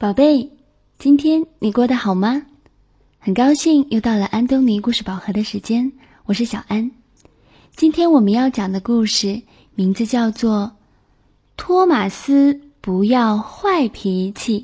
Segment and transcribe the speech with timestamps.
[0.00, 0.48] 宝贝，
[0.96, 2.46] 今天你过得好吗？
[3.18, 5.90] 很高兴又到了安东尼故事宝盒的时间，
[6.24, 6.88] 我是小安。
[7.74, 9.42] 今天我们要讲的故事
[9.74, 10.70] 名字叫做
[11.56, 14.60] 《托马斯不要坏脾气》。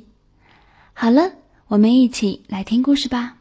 [0.92, 1.32] 好了，
[1.66, 3.36] 我们一起来听故事吧。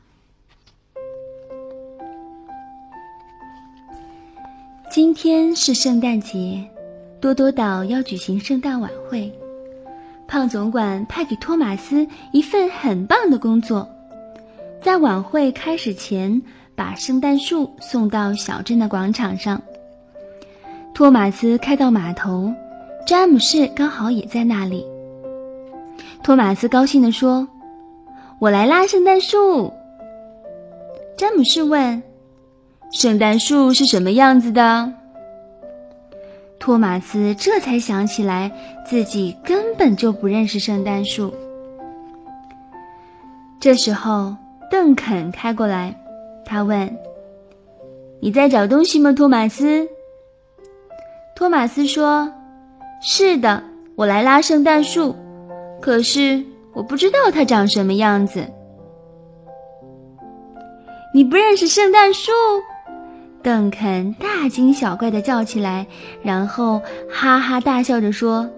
[4.89, 6.67] 今天是圣诞节，
[7.21, 9.31] 多多岛要举行圣诞晚会。
[10.27, 13.87] 胖总管派给托马斯一份很棒的工作，
[14.81, 16.41] 在晚会开始前，
[16.75, 19.61] 把圣诞树送到小镇的广场上。
[20.93, 22.51] 托马斯开到码头，
[23.05, 24.85] 詹姆士刚好也在那里。
[26.23, 27.47] 托马斯高兴地说
[28.39, 29.73] ：“我来拉圣诞树。”
[31.17, 32.01] 詹姆士问
[32.91, 34.93] ：“圣诞树是什么样子的？”
[36.63, 38.49] 托马斯这才想起来，
[38.85, 41.33] 自己根本就不认识圣诞树。
[43.59, 44.33] 这时候，
[44.71, 45.93] 邓肯开过来，
[46.45, 46.97] 他问
[48.23, 49.85] ：“你在找东西吗，托马斯？”
[51.35, 52.31] 托马斯说
[53.03, 53.61] ：“是的，
[53.97, 55.13] 我来拉圣诞树，
[55.81, 58.47] 可是我不知道它长什么样子。”
[61.13, 62.31] 你不认识圣诞树？
[63.43, 65.85] 邓肯大惊小怪的叫起来，
[66.23, 68.49] 然后哈哈大笑着说：“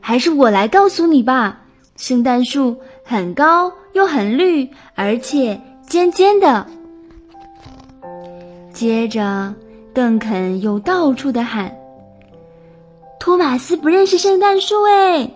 [0.00, 1.60] 还是我来告诉你吧，
[1.96, 6.64] 圣诞树很高又很绿，而且尖尖的。”
[8.72, 9.52] 接着，
[9.92, 11.74] 邓肯又到处的喊
[13.18, 15.28] ：“托马斯不认识圣诞树哎！”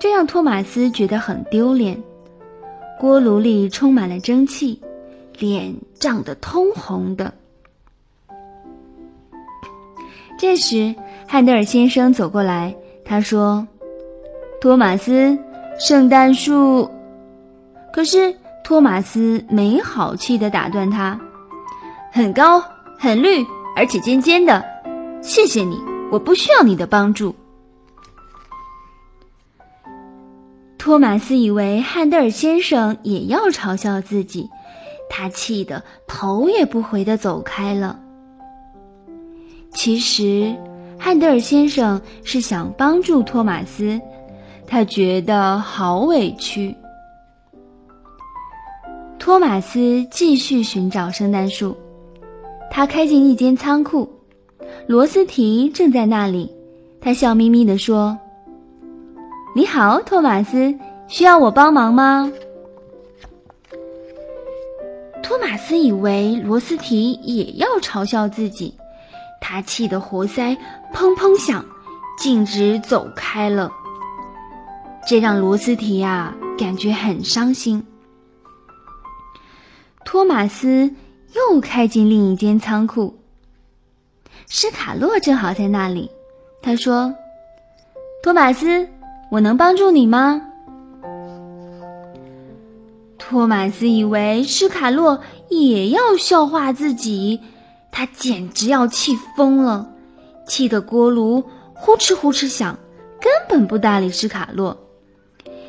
[0.00, 2.02] 这让托马斯觉得很丢脸。
[2.98, 4.80] 锅炉里充满了蒸汽。
[5.40, 7.32] 脸涨得通红的。
[10.38, 10.94] 这时，
[11.26, 13.66] 汉德尔先生走过来，他说
[14.60, 15.38] ：“托马斯，
[15.78, 16.90] 圣诞树。”
[17.92, 21.18] 可是托马斯没好气的打断他
[22.12, 22.62] ：“很高，
[22.98, 24.62] 很绿，而且尖尖的。
[25.22, 25.78] 谢谢你，
[26.12, 27.34] 我不需要你的帮助。”
[30.76, 34.48] 托马斯以为汉德尔先生也要嘲笑自己。
[35.10, 37.98] 他气得头也不回的走开了。
[39.72, 40.54] 其实，
[40.98, 44.00] 汉德尔先生是想帮助托马斯，
[44.66, 46.74] 他觉得好委屈。
[49.18, 51.76] 托马斯继续寻找圣诞树，
[52.70, 54.08] 他开进一间仓库，
[54.86, 56.50] 罗斯提正在那里。
[57.00, 58.18] 他笑眯眯地说
[59.54, 60.74] ：“你好，托马斯，
[61.08, 62.30] 需要我帮忙吗？”
[65.22, 68.74] 托马斯以为罗斯提也要嘲笑自己，
[69.40, 70.56] 他气得活塞
[70.92, 71.64] 砰砰响，
[72.18, 73.70] 径直走开了。
[75.06, 77.86] 这让罗斯提呀感觉很伤心。
[80.04, 80.92] 托马斯
[81.34, 83.18] 又开进另一间仓库，
[84.46, 86.10] 斯卡洛正好在那里。
[86.60, 87.14] 他说
[88.22, 88.88] ：“托马斯，
[89.30, 90.42] 我能帮助你吗？”
[93.30, 97.38] 托马斯以为施卡洛也要笑话自己，
[97.92, 99.88] 他简直要气疯了，
[100.48, 102.76] 气得锅炉呼哧呼哧响，
[103.20, 104.76] 根本不搭理施卡洛。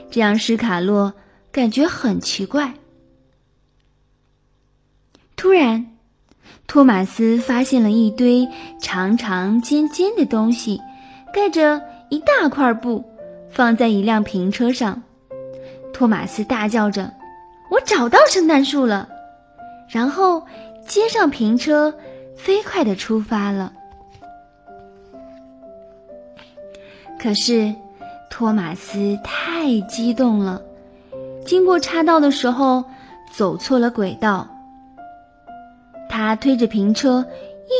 [0.09, 1.13] 这让施卡洛
[1.51, 2.73] 感觉很奇怪。
[5.35, 5.85] 突然，
[6.65, 8.49] 托马斯发现了一堆
[8.81, 10.81] 长长尖尖的东西，
[11.31, 11.79] 盖着
[12.09, 13.05] 一大块布，
[13.51, 15.03] 放在一辆平车上。
[15.93, 17.20] 托马斯大叫着。
[17.71, 19.07] 我找到圣诞树了，
[19.87, 20.45] 然后
[20.85, 21.95] 接上平车，
[22.35, 23.71] 飞快的出发了。
[27.17, 27.73] 可是，
[28.29, 30.61] 托马斯太激动了，
[31.45, 32.83] 经过岔道的时候
[33.31, 34.45] 走错了轨道。
[36.09, 37.25] 他推着平车，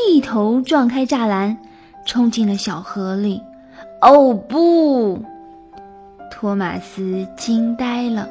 [0.08, 1.58] 一头撞开栅栏，
[2.06, 3.42] 冲进了小河里。
[4.00, 5.22] 哦不！
[6.30, 8.26] 托马斯惊呆了。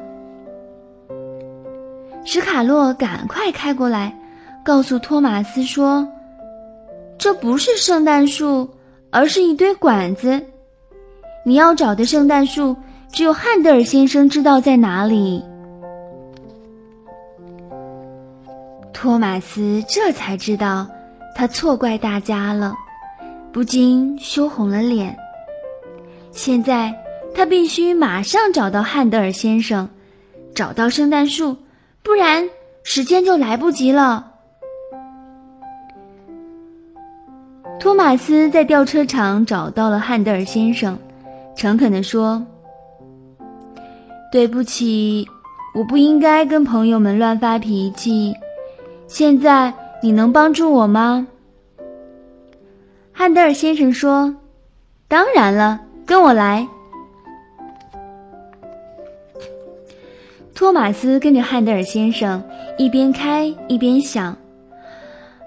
[2.24, 4.16] 史卡洛赶快开过来，
[4.64, 6.06] 告诉托马斯说
[7.18, 8.68] ：“这不是圣诞树，
[9.10, 10.40] 而是一堆管子。
[11.44, 12.76] 你要找的圣诞树，
[13.12, 15.42] 只有汉德尔先生知道在哪里。”
[18.94, 20.86] 托马斯这才知道，
[21.34, 22.72] 他错怪大家了，
[23.52, 25.16] 不禁羞红了脸。
[26.30, 26.94] 现在
[27.34, 29.88] 他必须马上找到汉德尔先生，
[30.54, 31.56] 找到圣诞树。
[32.02, 32.48] 不然
[32.82, 34.28] 时间就来不及了。
[37.78, 40.98] 托马斯在吊车厂找到了汉德尔先生，
[41.56, 42.44] 诚恳地说
[44.30, 45.26] ：“对不起，
[45.74, 48.34] 我不应该跟朋友们乱发脾气。
[49.06, 49.72] 现在
[50.02, 51.26] 你能帮助我吗？”
[53.12, 54.34] 汉德尔先生说
[55.08, 56.68] ：“当然了，跟我来。”
[60.54, 62.42] 托马斯跟着汉德尔先生
[62.78, 64.36] 一边开一边想：“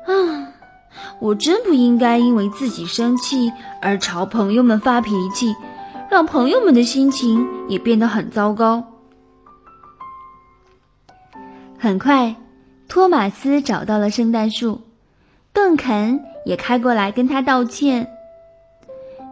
[0.05, 0.53] 啊，
[1.19, 5.55] 我真不应该因为自己生气而朝朋友们发脾气。”
[6.07, 8.83] 让朋友们的心情也变得很糟糕。
[11.79, 12.35] 很快，
[12.87, 14.81] 托马斯找到了圣诞树，
[15.51, 18.07] 邓肯也开过来跟他道歉：“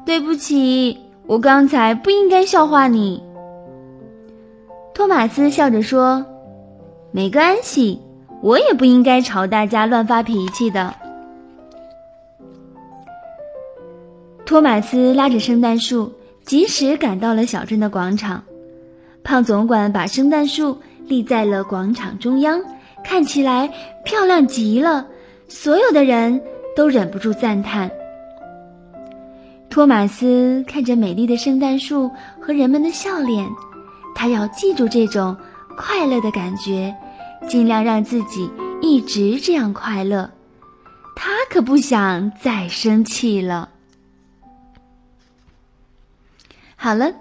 [0.03, 3.23] 对不起，我刚才不应该笑话你。”
[4.93, 6.25] 托马斯笑着说
[7.11, 7.99] ：“没关系，
[8.41, 10.93] 我也不应该朝大家乱发脾气的。”
[14.45, 16.11] 托马斯拉着圣诞树。
[16.45, 18.43] 及时赶到了小镇的广场，
[19.23, 22.61] 胖总管把圣诞树立在了广场中央，
[23.01, 23.73] 看起来
[24.03, 25.07] 漂亮极了。
[25.47, 26.41] 所有的人
[26.75, 27.89] 都忍不住赞叹。
[29.69, 32.11] 托马斯看着美丽的圣诞树
[32.41, 33.47] 和人们的笑脸，
[34.23, 35.35] 他要记住这种
[35.75, 36.95] 快乐的感觉，
[37.49, 38.49] 尽量让自己
[38.81, 40.31] 一直这样快乐。
[41.13, 43.67] 他可不想再生气了。
[46.77, 47.11] 好了，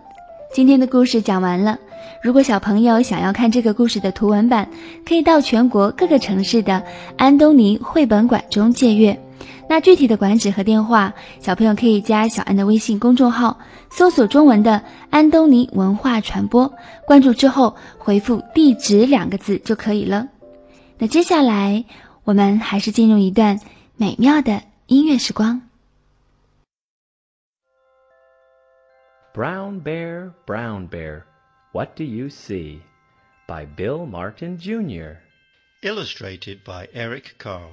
[0.55, 1.81] 今天的故事讲完了。
[2.23, 4.69] 如果小朋友想要看这个故事的图文版，
[5.05, 6.85] 可以到全国各个城市的
[7.19, 9.21] 安东尼绘本馆中借阅。
[9.69, 13.59] 那具体的馆址和电话，小朋友可以加小安的微信公众号，
[13.91, 16.75] 搜索中文的“安东尼文化传播”，
[17.07, 20.29] 关注之后回复“地址”两个字就可以了。
[20.99, 21.85] 那接下来
[22.25, 23.59] 我们还是进入一段
[23.97, 25.63] 美妙的音乐时光。
[29.35, 31.23] Brown Bear, Brown Bear,
[31.73, 32.81] What Do You See?
[33.49, 35.17] by Bill Martin Jr.
[35.83, 37.73] Illustrated by Eric Carle.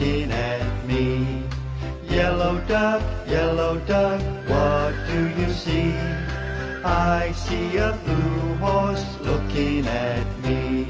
[0.00, 1.42] Looking at me.
[2.08, 5.92] Yellow duck, yellow duck, what do you see?
[6.82, 10.86] I see a blue horse looking at me.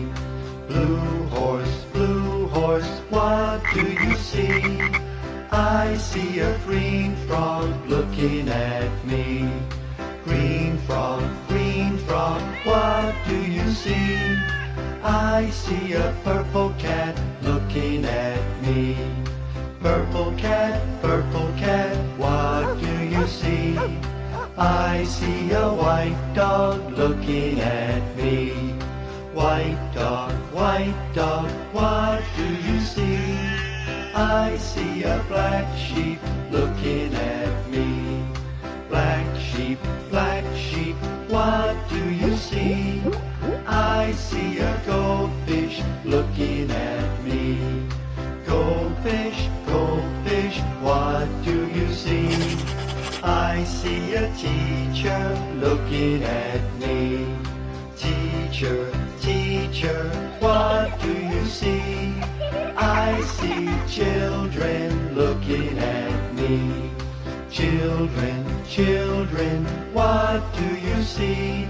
[0.69, 4.81] Blue horse, blue horse, what do you see?
[5.51, 9.51] I see a green frog looking at me.
[10.25, 14.17] Green frog, green frog, what do you see?
[15.03, 18.97] I see a purple cat looking at me.
[19.81, 23.79] Purple cat, purple cat, what do you see?
[24.57, 28.51] I see a white dog looking at me.
[29.35, 33.39] White dog, white dog, what do you see?
[34.15, 36.19] I see a black sheep
[36.51, 38.25] looking at me.
[38.89, 39.79] Black sheep,
[40.11, 40.97] black sheep,
[41.29, 43.00] what do you see?
[55.71, 57.25] Looking at me.
[57.97, 60.03] Teacher, teacher,
[60.41, 62.13] what do you see?
[62.77, 66.91] I see children looking at me.
[67.53, 71.69] Children, children, what do you see?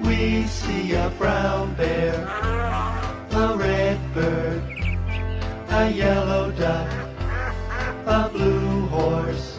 [0.00, 2.14] We see a brown bear,
[3.42, 4.62] a red bird,
[5.68, 6.90] a yellow duck,
[8.04, 9.56] a blue horse,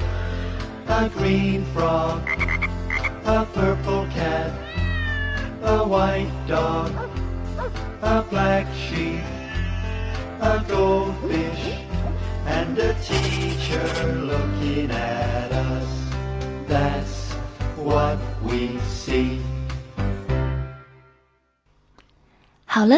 [0.87, 2.38] a green frog,
[3.28, 4.50] a purple cat,
[5.62, 6.90] a white dog,
[8.02, 9.22] a black sheep,
[10.40, 11.78] a goldfish,
[12.46, 15.88] and a teacher looking at us.
[16.68, 17.32] That's
[17.76, 19.40] what we see.
[22.66, 22.96] 好了，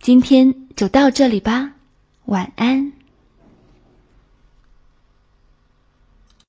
[0.00, 1.72] 今天就到这里吧，
[2.24, 2.92] 晚安。